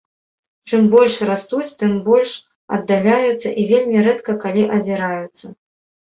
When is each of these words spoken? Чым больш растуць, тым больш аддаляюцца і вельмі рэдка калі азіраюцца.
Чым 0.71 0.85
больш 0.93 1.17
растуць, 1.29 1.73
тым 1.81 1.91
больш 2.07 2.31
аддаляюцца 2.77 3.49
і 3.51 3.63
вельмі 3.73 3.97
рэдка 4.07 4.35
калі 4.47 4.63
азіраюцца. 4.79 5.45